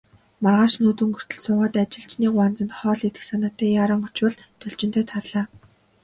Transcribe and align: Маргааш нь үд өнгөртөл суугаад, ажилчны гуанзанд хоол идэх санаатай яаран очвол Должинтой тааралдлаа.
Маргааш 0.43 0.73
нь 0.79 0.87
үд 0.89 0.99
өнгөртөл 1.03 1.39
суугаад, 1.43 1.75
ажилчны 1.83 2.27
гуанзанд 2.33 2.71
хоол 2.77 3.01
идэх 3.07 3.23
санаатай 3.27 3.69
яаран 3.81 4.01
очвол 4.07 4.35
Должинтой 4.61 5.03
тааралдлаа. 5.09 5.45